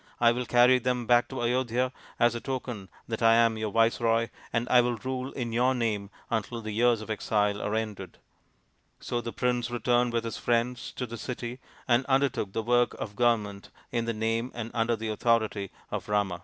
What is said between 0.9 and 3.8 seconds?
back to Ayodhya as a token that I am your